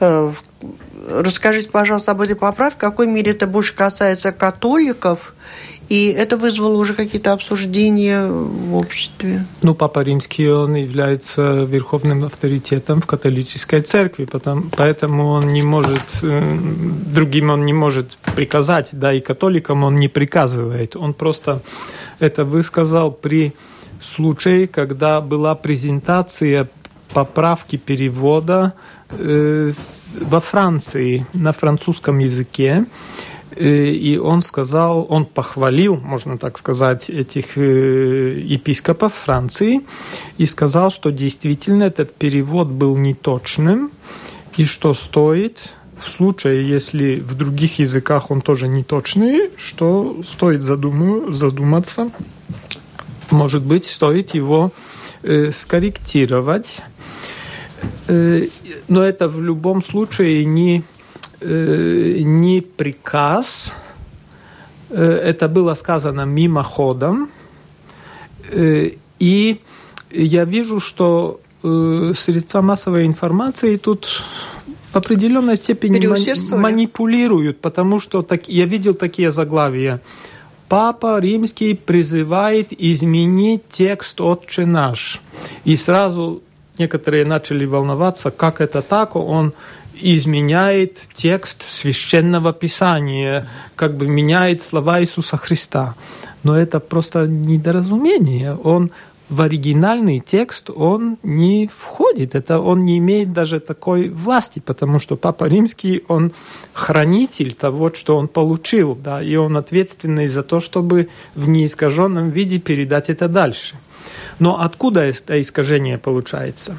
[0.00, 0.32] Э,
[1.08, 2.76] расскажите, пожалуйста, об этой поправке.
[2.76, 5.34] В какой мере это больше касается католиков?
[5.88, 9.44] И это вызвало уже какие-то обсуждения в обществе.
[9.60, 16.20] Ну, Папа Римский, он является верховным авторитетом в католической церкви, потому, поэтому он не может,
[16.22, 16.58] э,
[17.14, 20.96] другим он не может приказать, да, и католикам он не приказывает.
[20.96, 21.60] Он просто
[22.20, 23.52] это высказал при
[24.02, 26.68] случай, когда была презентация
[27.12, 28.74] поправки перевода
[29.10, 29.70] э,
[30.20, 32.86] во Франции на французском языке.
[33.56, 39.82] Э, и он сказал, он похвалил, можно так сказать, этих э, епископов Франции
[40.38, 43.90] и сказал, что действительно этот перевод был неточным
[44.56, 51.32] и что стоит в случае, если в других языках он тоже неточный, что стоит задуму,
[51.32, 52.10] задуматься
[53.32, 54.72] может быть, стоит его
[55.22, 56.82] э, скорректировать.
[58.08, 58.46] Э,
[58.88, 60.84] но это в любом случае не,
[61.40, 63.74] э, не приказ.
[64.90, 67.28] Э, это было сказано мимоходом.
[68.50, 69.60] Э, и
[70.10, 74.22] я вижу, что э, средства массовой информации тут
[74.92, 76.06] в определенной степени
[76.54, 80.00] манипулируют, потому что так, я видел такие заглавия.
[80.72, 85.20] Папа Римский призывает изменить текст «Отче наш».
[85.64, 86.42] И сразу
[86.78, 89.52] некоторые начали волноваться, как это так, он
[90.00, 95.94] изменяет текст священного писания, как бы меняет слова Иисуса Христа.
[96.42, 98.54] Но это просто недоразумение.
[98.54, 98.92] Он
[99.28, 102.34] в оригинальный текст он не входит.
[102.34, 106.32] Это он не имеет даже такой власти, потому что Папа Римский, он
[106.72, 112.58] хранитель того, что он получил, да, и он ответственный за то, чтобы в неискаженном виде
[112.58, 113.76] передать это дальше.
[114.38, 116.78] Но откуда это искажение получается?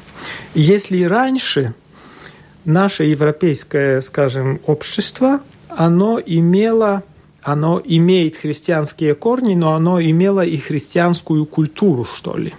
[0.54, 1.74] Если раньше
[2.64, 7.02] наше европейское, скажем, общество, оно имело
[7.44, 12.54] оно имеет христианские корни, но оно имело и христианскую культуру, что ли.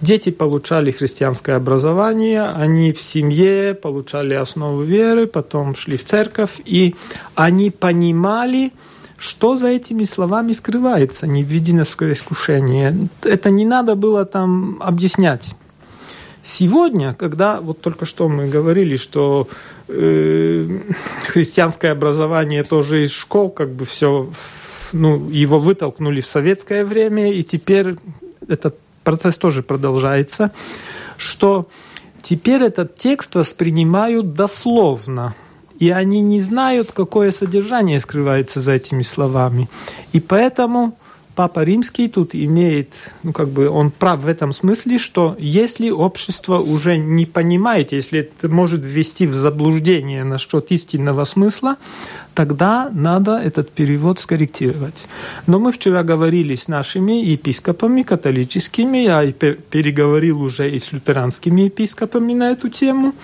[0.00, 6.94] Дети получали христианское образование, они в семье получали основу веры, потом шли в церковь, и
[7.34, 8.72] они понимали,
[9.16, 13.08] что за этими словами скрывается, не невиденское искушение.
[13.22, 15.56] Это не надо было там объяснять.
[16.50, 19.48] Сегодня, когда вот только что мы говорили, что
[19.86, 20.80] э,
[21.26, 24.30] христианское образование тоже из школ, как бы все,
[24.94, 27.96] ну, его вытолкнули в советское время, и теперь
[28.48, 30.50] этот процесс тоже продолжается,
[31.18, 31.68] что
[32.22, 35.34] теперь этот текст воспринимают дословно.
[35.78, 39.68] И они не знают, какое содержание скрывается за этими словами.
[40.14, 40.96] И поэтому
[41.38, 46.58] Папа Римский тут имеет, ну как бы он прав в этом смысле, что если общество
[46.58, 51.76] уже не понимает, если это может ввести в заблуждение насчет истинного смысла,
[52.34, 55.06] тогда надо этот перевод скорректировать.
[55.46, 62.32] Но мы вчера говорили с нашими епископами католическими, я переговорил уже и с лютеранскими епископами
[62.32, 63.14] на эту тему,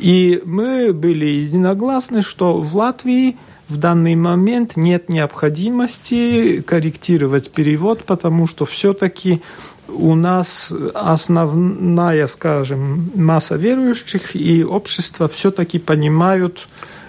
[0.00, 3.36] и мы были единогласны, что в Латвии
[3.74, 9.42] в данный момент нет необходимости корректировать перевод, потому что все-таки
[9.88, 16.68] у нас основная, скажем, масса верующих и общество все-таки понимают,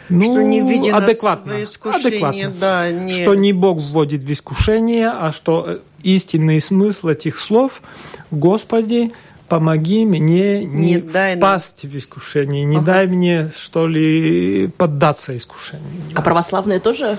[0.09, 3.13] ну, что не адекватно, адекватно да, не...
[3.13, 7.83] что не Бог вводит в искушение, а что истинный смысл этих слов
[8.31, 9.11] Господи
[9.47, 11.93] помоги мне не, не впасть нам...
[11.93, 12.85] в искушение, не ага.
[12.85, 15.85] дай мне, что ли, поддаться искушению.
[16.13, 17.17] А православные тоже?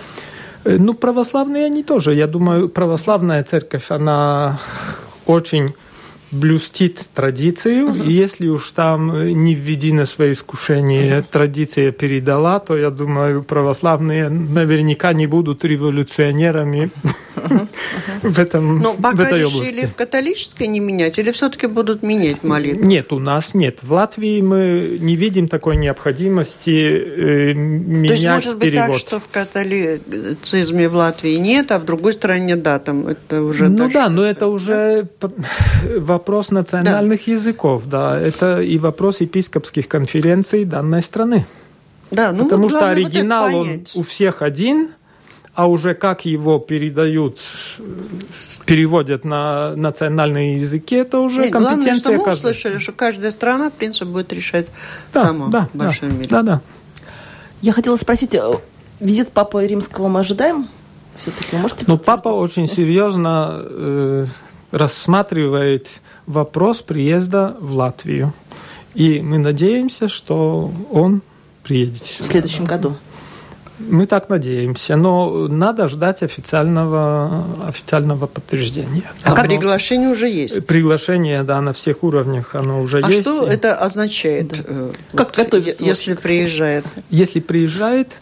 [0.64, 2.14] Э, ну, православные они тоже.
[2.14, 4.58] Я думаю, православная церковь, она
[5.26, 5.74] очень
[6.32, 8.04] блюстит традицию, uh-huh.
[8.04, 11.26] и если уж там э, не введено свои искушения, uh-huh.
[11.30, 17.10] традиция передала, то я думаю, православные наверняка не будут революционерами uh-huh.
[18.22, 19.86] В этом Но пока в этой решили области.
[19.86, 22.84] в католической не менять, или все-таки будут менять молитву?
[22.84, 23.78] Нет, у нас нет.
[23.82, 28.88] В Латвии мы не видим такой необходимости э, менять То есть может быть перевод.
[28.88, 33.68] так, что в католицизме в Латвии нет, а в другой стране да, там это уже...
[33.68, 35.08] Ну да, но это уже
[35.96, 37.32] вопрос национальных да.
[37.32, 41.46] языков, да, это и вопрос епископских конференций данной страны.
[42.10, 44.90] Да, ну Потому вот что оригинал вот он у всех один,
[45.56, 47.40] а уже как его передают,
[48.66, 52.50] переводят на национальные языки, это уже Нет, компетенция главное, что мы каждой.
[52.50, 54.66] услышали, что каждая страна, в принципе, будет решать
[55.14, 56.28] да, сама да, в большом да, мире.
[56.28, 56.60] Да, да.
[57.62, 58.52] Я хотела спросить, э,
[59.00, 60.68] визит Папы Римского мы ожидаем?
[61.18, 64.26] Все-таки можете Ну, папа очень серьезно э,
[64.72, 68.34] рассматривает вопрос приезда в Латвию.
[68.94, 71.22] И мы надеемся, что он
[71.62, 72.28] приедет сюда.
[72.28, 72.94] В следующем году.
[73.78, 79.02] Мы так надеемся, но надо ждать официального, официального подтверждения.
[79.22, 80.66] А оно, приглашение уже есть?
[80.66, 83.20] Приглашение, да, на всех уровнях оно уже а есть.
[83.20, 84.48] А что это означает?
[84.48, 84.62] Да.
[84.66, 85.84] Э, как вот, готовится?
[85.84, 86.86] Если приезжает?
[87.10, 88.16] Если приезжает,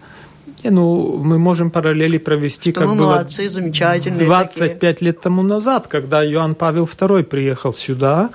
[0.64, 5.06] ну, мы можем параллели провести, что как мы было молодцы, замечательные 25 такие.
[5.06, 8.30] лет тому назад, когда Иоанн Павел II приехал сюда.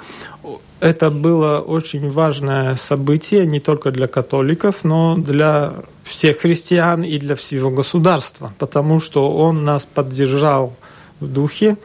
[0.79, 5.73] Это было очень важное событие не только для католиков, но для
[6.09, 10.73] всех христиан и для всего государства, потому что он нас поддержал
[11.19, 11.77] в духе,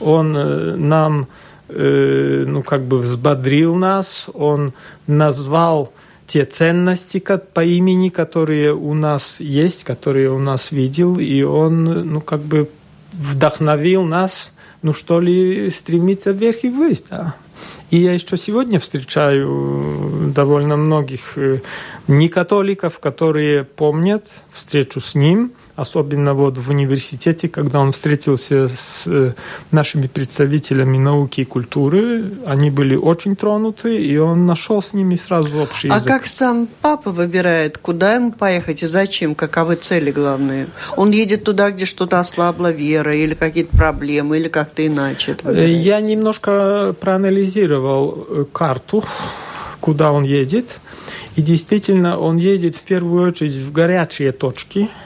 [0.00, 1.26] он э, нам,
[1.68, 4.72] э, ну, как бы взбодрил нас, он
[5.06, 5.92] назвал
[6.26, 7.22] те ценности
[7.54, 12.68] по имени, которые у нас есть, которые у нас видел, и он, ну, как бы
[13.12, 17.34] вдохновил нас, ну, что ли, стремиться вверх и ввысь, да.
[17.90, 21.60] И я еще сегодня встречаю довольно многих э,
[22.06, 29.32] некатоликов, которые помнят встречу с ним, особенно вот в университете, когда он встретился с э,
[29.70, 35.56] нашими представителями науки и культуры, они были очень тронуты, и он нашел с ними сразу
[35.56, 36.10] общий а язык.
[36.10, 40.66] А как сам папа выбирает, куда ему поехать и зачем, каковы цели главные?
[40.96, 45.36] Он едет туда, где что-то ослабла вера, или какие-то проблемы, или как-то иначе?
[45.44, 49.02] Э, я немножко проанализировал э, карту,
[49.80, 50.78] куда он едет.
[51.36, 54.90] И действительно, он едет в первую очередь в горячие точки–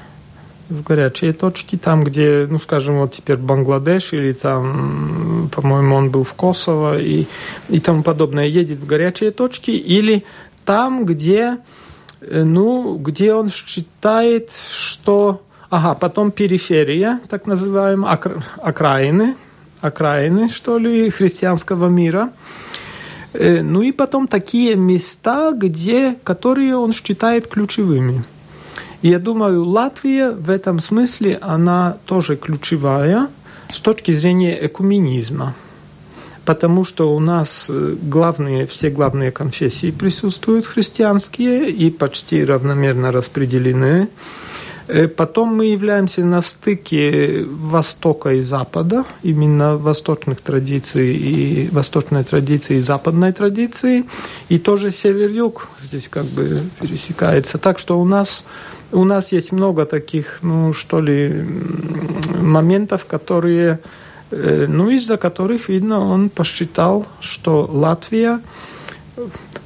[0.74, 6.24] в горячие точки, там, где, ну, скажем, вот теперь Бангладеш или там, по-моему, он был
[6.24, 7.26] в Косово и,
[7.68, 10.24] и тому подобное, едет в горячие точки, или
[10.64, 11.58] там, где,
[12.20, 15.40] э, ну, где он считает, что...
[15.70, 18.44] Ага, потом периферия, так называемая, окра...
[18.58, 19.36] окраины,
[19.80, 22.30] окраины, что ли, христианского мира.
[23.32, 28.24] Э, ну и потом такие места, где, которые он считает ключевыми.
[29.04, 33.28] Я думаю, Латвия в этом смысле, она тоже ключевая
[33.70, 35.54] с точки зрения экуменизма.
[36.46, 44.08] Потому что у нас э, главные, все главные конфессии присутствуют христианские и почти равномерно распределены.
[44.88, 52.78] Э, потом мы являемся на стыке Востока и Запада, именно восточных традиций и восточной традиции
[52.78, 54.06] и западной традиции,
[54.48, 57.58] и тоже север-юг здесь как бы пересекается.
[57.58, 58.46] Так что у нас
[58.94, 61.44] у нас есть много таких, ну, что ли,
[62.40, 63.78] моментов, которые
[64.30, 68.40] ну, из-за которых, видно, он посчитал, что Латвия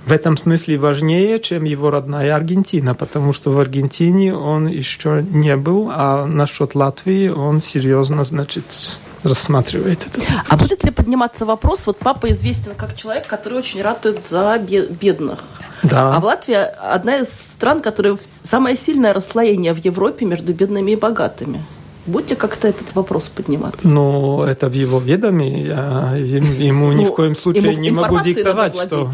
[0.07, 5.57] в этом смысле важнее, чем его родная Аргентина, потому что в Аргентине он еще не
[5.57, 10.21] был, а насчет Латвии он серьезно, значит, рассматривает это.
[10.49, 15.41] А будет ли подниматься вопрос, вот папа известен как человек, который очень ратует за бедных.
[15.83, 16.17] Да.
[16.17, 20.97] А в Латвии одна из стран, которая самое сильное расслоение в Европе между бедными и
[20.97, 21.63] богатыми.
[22.07, 23.87] Будет ли как-то этот вопрос подниматься?
[23.87, 25.67] Ну, это в его ведоме.
[25.67, 29.11] Я ему ни в ну, коем случае не могу диктовать, что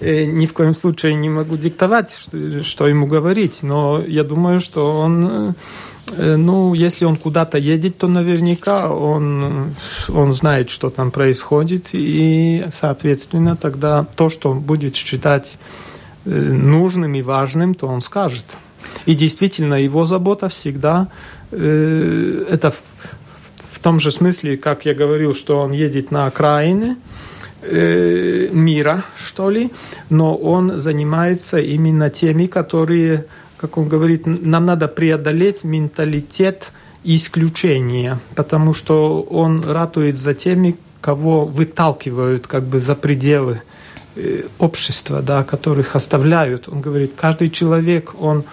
[0.00, 2.10] э, ни в коем случае не могу диктовать,
[2.62, 3.62] что, ему говорить.
[3.62, 5.54] Но я думаю, что он
[6.16, 9.76] э, ну, если он куда-то едет, то наверняка он,
[10.12, 15.81] он знает, что там происходит, и, соответственно, тогда то, что он будет считать э,
[16.24, 18.56] нужным и важным, то он скажет.
[19.06, 21.08] И действительно, его забота всегда
[21.52, 22.82] Э, это в,
[23.70, 26.96] в том же смысле, как я говорил, что он едет на окраины
[27.60, 29.70] э, мира, что ли,
[30.08, 33.26] но он занимается именно теми, которые,
[33.58, 36.72] как он говорит, нам надо преодолеть менталитет
[37.04, 43.71] исключения, потому что он ратует за теми, кого выталкивают как бы за пределы э,
[44.58, 46.68] общества, да, которых оставляют.
[46.68, 48.44] Он говорит, каждый человек, он,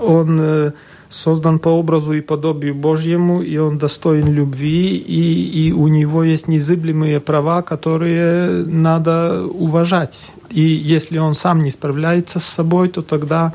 [0.00, 0.72] он
[1.08, 6.48] создан по образу и подобию Божьему, и он достоин любви, и, и у него есть
[6.48, 10.30] незыблемые права, которые надо уважать.
[10.50, 13.54] И если он сам не справляется с собой, то тогда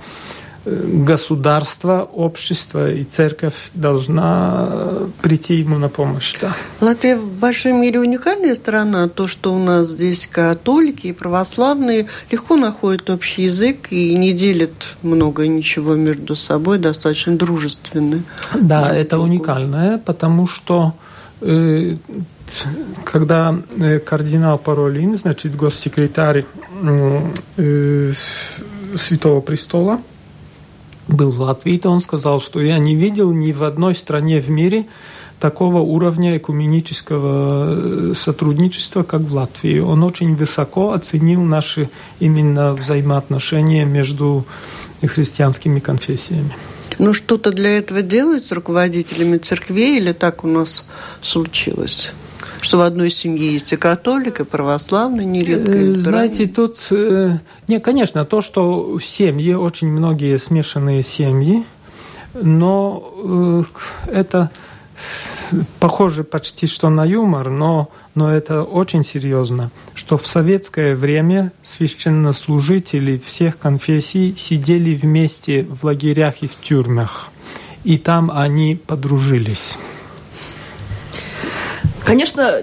[0.66, 6.36] государство, общество и церковь должна э, прийти ему на помощь.
[6.40, 6.56] Да.
[6.80, 9.10] Латвия в большой мере уникальная страна.
[9.10, 14.96] То, что у нас здесь католики и православные легко находят общий язык и не делят
[15.02, 18.24] много ничего между собой, достаточно дружественны.
[18.54, 19.26] Да, это другу.
[19.26, 20.94] уникальное, потому что
[21.42, 21.98] э,
[23.04, 26.46] когда э, кардинал Паролин, значит, госсекретарь
[27.58, 28.14] э,
[28.96, 30.00] Святого Престола,
[31.08, 34.50] был в Латвии, то он сказал, что я не видел ни в одной стране в
[34.50, 34.86] мире
[35.40, 39.80] такого уровня экуменического э, сотрудничества, как в Латвии.
[39.80, 41.90] Он очень высоко оценил наши
[42.22, 44.46] именно взаимоотношения между
[45.06, 46.56] христианскими конфессиями.
[47.00, 50.86] Ну, что-то для этого делают с руководителями церквей или так у нас
[51.22, 52.14] случилось?
[52.64, 55.78] Что в одной семье есть и католик, и православный нередко.
[55.78, 57.38] И Знаете, тут, э,
[57.68, 61.66] не, конечно, то, что в семье очень многие смешанные семьи,
[62.34, 63.64] но э,
[64.12, 64.50] это
[65.80, 73.22] похоже почти что на юмор, но, но это очень серьезно, что в советское время священнослужители
[73.24, 77.30] всех конфессий сидели вместе в лагерях и в тюрьмах,
[77.84, 79.78] и там они подружились.
[82.06, 82.62] Конечно,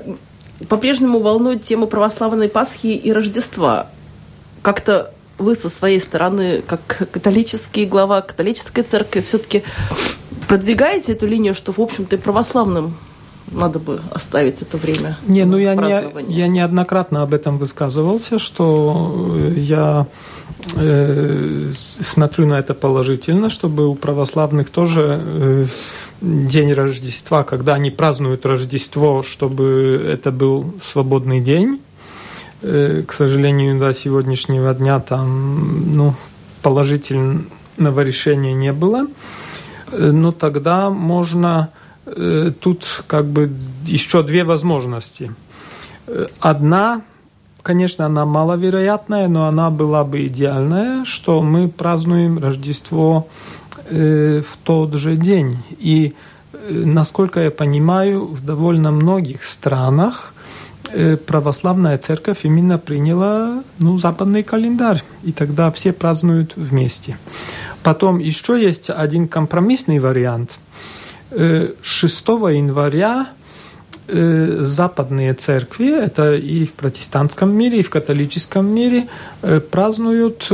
[0.68, 3.88] по-прежнему волнует тема православной Пасхи и Рождества.
[4.62, 9.62] Как-то вы со своей стороны, как католический глава католической церкви, все-таки
[10.48, 12.96] продвигаете эту линию, что, в общем-то, и православным
[13.50, 15.16] надо бы оставить это время.
[15.26, 20.06] Не, ну я, не, я неоднократно об этом высказывался, что я
[20.76, 25.66] э, смотрю на это положительно, чтобы у православных тоже э,
[26.20, 31.80] день Рождества, когда они празднуют Рождество, чтобы это был свободный день.
[32.62, 36.14] Э, к сожалению, до сегодняшнего дня там ну,
[36.62, 39.06] положительного решения не было.
[39.92, 41.70] Э, но тогда можно
[42.04, 43.50] э, тут как бы
[43.86, 45.34] еще две возможности.
[46.40, 47.02] Одна,
[47.62, 53.28] конечно, она маловероятная, но она была бы идеальная, что мы празднуем Рождество
[53.86, 55.58] Э, в тот же день.
[55.78, 56.14] И,
[56.52, 60.32] э, насколько я понимаю, в довольно многих странах
[60.92, 67.16] э, православная церковь именно приняла ну, западный календарь, и тогда все празднуют вместе.
[67.82, 70.58] Потом еще есть один компромиссный вариант.
[71.30, 73.28] 6 января
[74.08, 79.06] западные церкви, это и в протестантском мире, и в католическом мире,
[79.70, 80.50] празднуют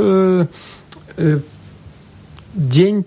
[2.57, 3.05] день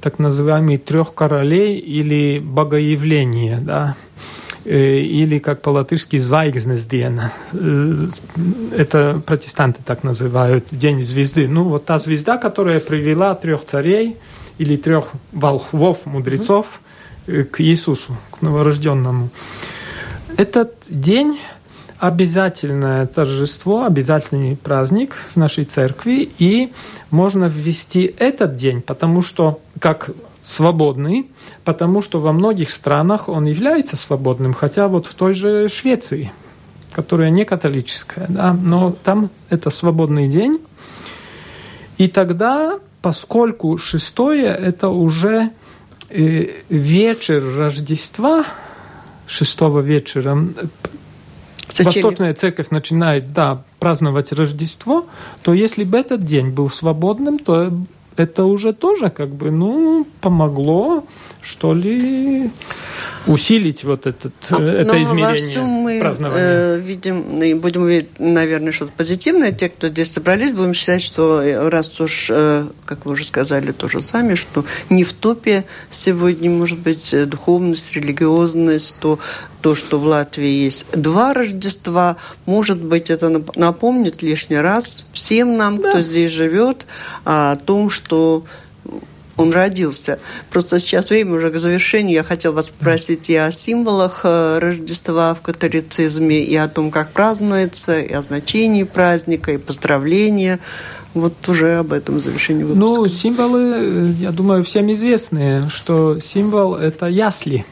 [0.00, 3.96] так называемый трех королей или богоявление, да,
[4.64, 7.32] э, или как по-латышски «звайгзнесдена».
[7.52, 8.08] Э,
[8.76, 11.48] это протестанты так называют, День звезды.
[11.48, 14.16] Ну, вот та звезда, которая привела трех царей
[14.58, 16.80] или трех волхвов, мудрецов
[17.26, 17.44] mm-hmm.
[17.44, 19.30] к Иисусу, к новорожденному.
[20.36, 21.40] Этот день
[21.98, 26.72] обязательное торжество, обязательный праздник в нашей церкви, и
[27.10, 30.10] можно ввести этот день, потому что, как
[30.42, 31.28] свободный,
[31.64, 36.32] потому что во многих странах он является свободным, хотя вот в той же Швеции,
[36.92, 40.58] которая не католическая, да, но там это свободный день.
[41.98, 45.50] И тогда, поскольку шестое это уже
[46.10, 48.44] э, вечер Рождества,
[49.26, 50.38] шестого вечера.
[51.78, 55.06] Восточная церковь начинает, да, праздновать Рождество,
[55.42, 57.72] то если бы этот день был свободным, то
[58.16, 61.04] это уже тоже как бы, ну, помогло,
[61.42, 62.50] что ли,
[63.26, 66.44] усилить вот этот, а, это Но измерение мы празднования.
[66.44, 69.52] Э, видим, и будем видеть, наверное, что-то позитивное.
[69.52, 73.72] Те, кто здесь собрались, будем считать, что э, раз уж, э, как вы уже сказали
[73.72, 79.18] тоже сами, что не в топе сегодня может быть э, духовность, религиозность, то
[79.60, 82.16] то, что в Латвии есть два Рождества,
[82.46, 85.90] может быть, это напомнит лишний раз всем нам, да.
[85.90, 86.86] кто здесь живет,
[87.24, 88.44] о том, что
[89.38, 90.18] он родился.
[90.50, 92.16] Просто сейчас время уже к завершению.
[92.16, 97.12] Я хотела вас попросить и о символах э, Рождества в католицизме, и о том, как
[97.12, 100.58] празднуется, и о значении праздника, и поздравления.
[101.14, 102.80] Вот уже об этом завершении выпуска.
[102.80, 107.64] Ну, символы, э, я думаю, всем известны, что символ– это ясли.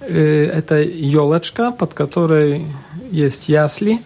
[0.00, 2.66] Э, это елочка, под которой
[3.10, 4.00] есть ясли.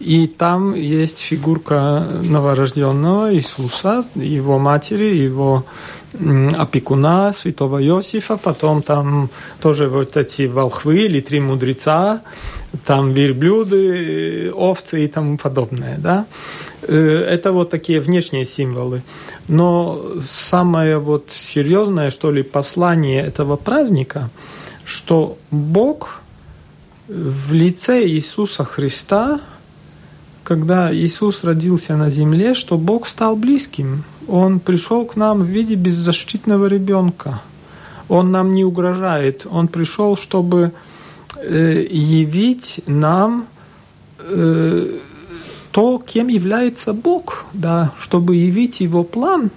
[0.00, 5.64] И там есть фигурка новорожденного Иисуса, его матери, его
[6.58, 9.30] опекуна, святого Иосифа, потом там
[9.60, 12.22] тоже вот эти волхвы или три мудреца,
[12.84, 16.26] там верблюды, овцы и тому подобное, да.
[16.82, 16.96] Э,
[17.34, 19.02] это вот такие внешние символы.
[19.48, 24.30] Но самое вот серьезное, что ли, послание этого праздника,
[24.84, 26.20] что Бог
[27.08, 29.40] в лице Иисуса Христа–
[30.48, 34.04] когда Иисус родился на земле, что Бог стал близким.
[34.28, 37.40] Он пришел к нам в виде беззащитного ребенка.
[38.08, 39.46] Он нам не угрожает.
[39.50, 40.72] Он пришел, чтобы
[41.36, 43.46] э, явить нам
[44.18, 44.98] э,
[45.70, 49.50] то, кем является Бог, да, чтобы явить Его план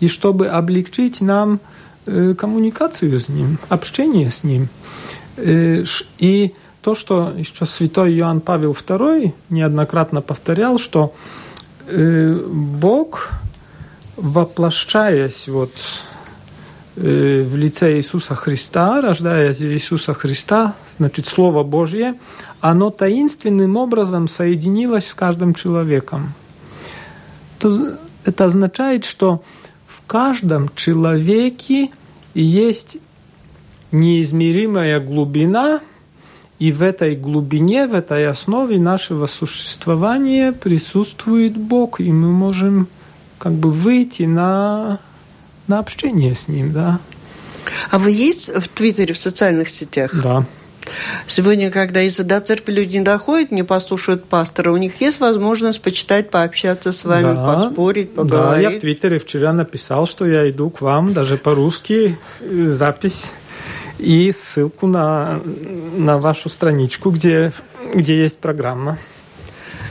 [0.00, 1.60] и чтобы облегчить нам
[2.06, 4.68] э, коммуникацию с Ним, общение с Ним.
[5.38, 11.12] И то, что еще святой Иоанн Павел II неоднократно повторял, что
[11.86, 13.30] Бог,
[14.16, 15.72] воплощаясь вот
[16.96, 22.14] э, в лице Иисуса Христа, рождаясь Иисуса Христа, значит, Слово Божье,
[22.60, 26.32] оно таинственным образом соединилось с каждым человеком.
[27.58, 29.42] То это означает, что
[29.86, 31.90] в каждом человеке
[32.34, 32.98] есть
[33.92, 35.80] неизмеримая глубина–
[36.58, 42.88] и в этой глубине, в этой основе нашего существования присутствует Бог, и мы можем
[43.38, 45.00] как бы выйти на,
[45.66, 47.00] на общение с Ним, да.
[47.90, 50.12] А вы есть в Твиттере, в социальных сетях?
[50.22, 50.44] Да.
[51.26, 55.80] Сегодня, когда из-за до церкви люди не доходят, не послушают пастора, у них есть возможность
[55.82, 58.64] почитать, пообщаться с вами, да, поспорить, поговорить.
[58.64, 63.32] Да, я в Твиттере вчера написал, что я иду к вам, даже по-русски, э, запись
[63.98, 65.40] и ссылку на,
[65.96, 67.52] на вашу страничку, где,
[67.94, 68.98] где есть программа.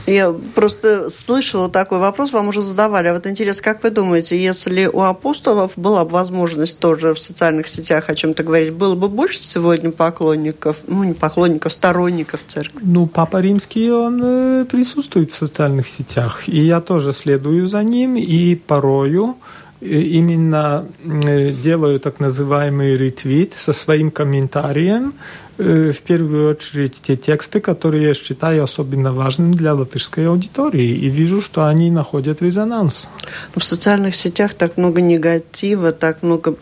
[0.06, 3.08] Я просто слышала такой вопрос, вам уже задавали.
[3.08, 7.68] А вот интересно, как вы думаете, если у апостолов была бы возможность тоже в социальных
[7.68, 12.78] сетях о чем-то говорить, было бы больше сегодня поклонников, ну не поклонников, сторонников церкви?
[12.82, 18.16] Ну, Папа Римский, он э, присутствует в социальных сетях, и я тоже следую за ним,
[18.16, 19.36] и порою
[19.80, 25.14] именно э, делаю так называемый ретвит со своим комментарием,
[25.58, 31.08] э, в первую очередь те тексты, которые я считаю особенно важными для латышской аудитории, и
[31.08, 33.08] вижу, что они находят резонанс.
[33.54, 36.54] В социальных сетях так много негатива, так много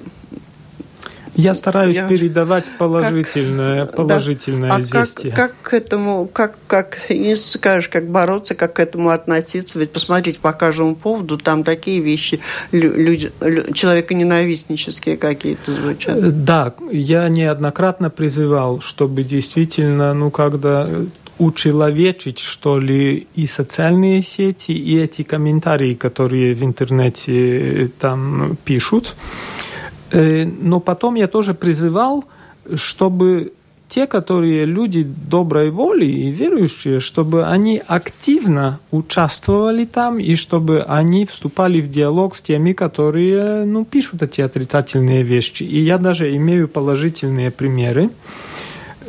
[1.34, 2.08] я стараюсь я...
[2.08, 4.76] передавать положительное, как, положительное да.
[4.76, 5.32] а известие.
[5.32, 9.78] Как, как к этому, как, как, не скажешь, как бороться, как к этому относиться?
[9.78, 12.40] Ведь посмотрите, по каждому поводу там такие вещи
[12.72, 13.32] люди,
[13.72, 16.16] человеконенавистнические какие-то звучат.
[16.16, 20.88] Э, да, я неоднократно призывал, чтобы действительно, ну, когда
[21.38, 29.14] учеловечить, что ли, и социальные сети, и эти комментарии, которые в интернете там пишут.
[30.14, 32.24] Э, но потом я тоже призывал,
[32.74, 33.52] чтобы
[33.88, 41.26] те, которые люди доброй воли и верующие, чтобы они активно участвовали там и чтобы они
[41.26, 45.64] вступали в диалог с теми, которые ну, пишут эти отрицательные вещи.
[45.64, 48.10] И я даже имею положительные примеры,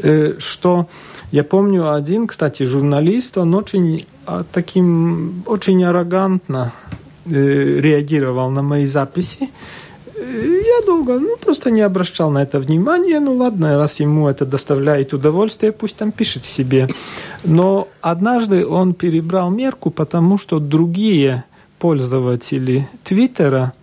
[0.02, 0.88] э, что
[1.32, 6.74] я помню один, кстати, журналист, он очень а, таким, очень аррогантно
[7.26, 9.50] э, реагировал на мои записи,
[10.18, 13.20] я долго, ну, просто не обращал на это внимания.
[13.20, 16.88] Ну, ладно, раз ему это доставляет удовольствие, пусть там пишет себе.
[17.44, 21.44] Но однажды он перебрал мерку, потому что другие
[21.80, 23.74] пользователи Твиттера,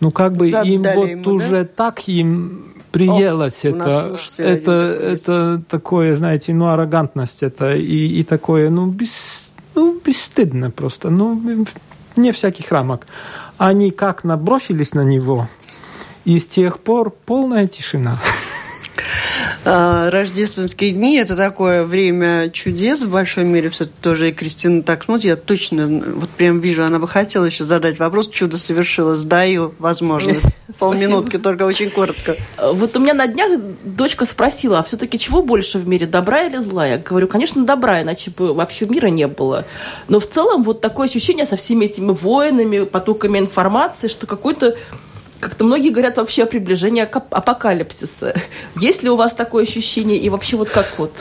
[0.00, 1.68] ну, как бы Задали им вот ему, уже да?
[1.76, 8.70] так им приелось О, это, это, это такое, знаете, ну, аррогантность это и, и такое,
[8.70, 11.40] ну, без, ну, бесстыдно просто, ну,
[12.16, 13.06] не всяких рамок.
[13.58, 15.48] Они как набросились на него,
[16.28, 18.18] и с тех пор полная тишина.
[19.64, 23.70] А, рождественские дни– это такое время чудес в большой мере.
[23.70, 25.24] Все тоже и Кристина так смотрит.
[25.24, 28.28] Я точно вот прям вижу, она бы хотела еще задать вопрос.
[28.28, 29.22] Чудо совершилось.
[29.24, 30.56] Даю возможность.
[30.78, 32.36] Полминутки, только очень коротко.
[32.58, 36.58] Вот у меня на днях дочка спросила, а все-таки чего больше в мире, добра или
[36.58, 36.86] зла?
[36.86, 39.64] Я говорю, конечно, добра, иначе бы вообще мира не было.
[40.08, 44.76] Но в целом вот такое ощущение со всеми этими войнами, потоками информации, что какой-то
[45.40, 48.34] как-то многие говорят вообще о приближении апокалипсиса.
[48.76, 50.18] Есть ли у вас такое ощущение?
[50.18, 51.12] И вообще вот как вот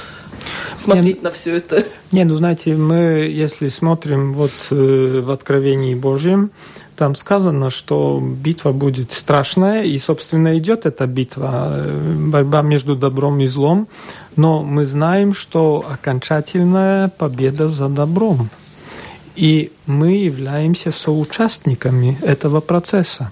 [0.77, 1.83] смотреть не, на все это?
[2.11, 2.95] Не, ну знаете, мы,
[3.29, 6.51] если смотрим вот э, в Откровении Божьем,
[6.95, 13.39] там сказано, что битва будет страшная, и, собственно, идет эта битва, э, борьба между добром
[13.39, 13.87] и злом,
[14.35, 18.49] но мы знаем, что окончательная победа за добром.
[19.35, 23.31] И мы являемся соучастниками этого процесса.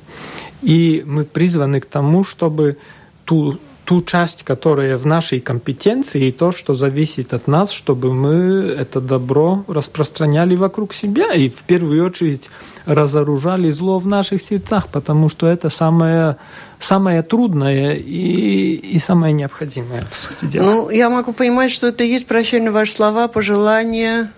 [0.62, 2.78] И мы призваны к тому, чтобы
[3.26, 8.76] ту, ту часть, которая в нашей компетенции, и то, что зависит от нас, чтобы мы
[8.78, 12.50] это добро распространяли вокруг себя и в первую очередь
[12.86, 16.38] разоружали зло в наших сердцах, потому что это самое,
[16.80, 20.66] самое трудное и, и самое необходимое, по сути дела.
[20.66, 24.32] Ну, я могу понимать, что это и есть прощальные ваши слова, пожелания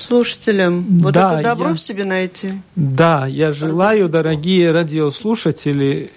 [0.00, 2.52] слушателям вот да, это добро я, в себе найти.
[2.76, 6.10] Да, я желаю, дорогие радиослушатели,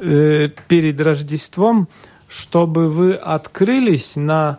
[0.00, 1.88] э, перед Рождеством,
[2.28, 4.58] чтобы вы открылись на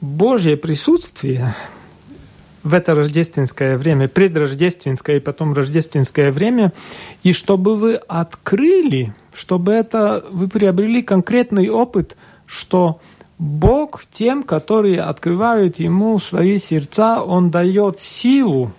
[0.00, 1.54] Божье присутствие
[2.62, 6.72] в это рождественское время, предрождественское и потом рождественское время,
[7.22, 13.00] и чтобы вы открыли, чтобы это вы приобрели конкретный опыт, что
[13.40, 18.70] Бог тем, которые открывают Ему свои сердца, Он дает силу,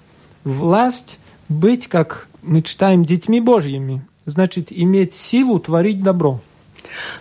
[0.43, 1.17] власть
[1.49, 4.05] быть, как мы читаем, детьми Божьими.
[4.27, 6.41] Значит, иметь силу творить добро.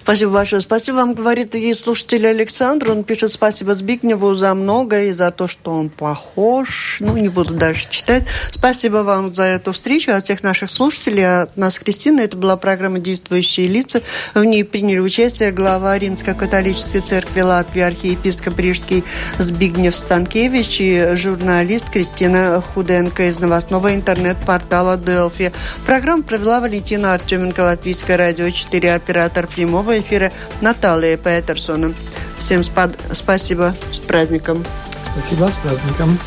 [0.01, 0.63] Спасибо большое.
[0.63, 2.91] Спасибо вам, говорит и слушатель Александр.
[2.93, 6.99] Он пишет спасибо Збигневу за многое и за то, что он похож.
[7.01, 8.27] Ну, не буду дальше читать.
[8.51, 12.21] Спасибо вам за эту встречу от всех наших слушателей, от нас, Кристина.
[12.21, 14.03] Это была программа «Действующие лица».
[14.35, 19.05] В ней приняли участие глава Римско-католической церкви Латвии, архиепископ Рижский
[19.39, 25.53] Збигнев Станкевич и журналист Кристина Худенко из новостного интернет-портала «Делфи».
[25.87, 30.33] Программу провела Валентина Артеменко, Латвийское радио 4, оператор прямого эфира
[30.63, 31.93] Наталья Петерсона.
[32.39, 34.65] Всем спа- спасибо, с праздником.
[35.13, 36.19] Спасибо, с праздником.